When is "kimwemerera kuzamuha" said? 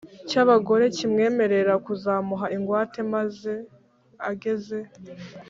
0.97-2.45